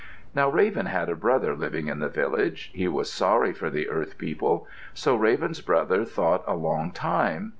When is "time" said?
6.89-7.49